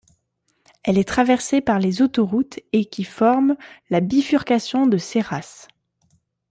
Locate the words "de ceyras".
4.87-5.67